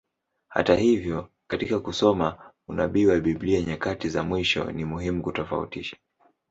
[0.47, 5.97] Hata hivyo, katika kusoma unabii wa Biblia nyakati za mwisho, ni muhimu kutofautisha.